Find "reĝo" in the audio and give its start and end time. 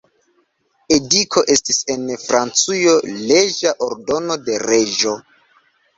4.69-5.15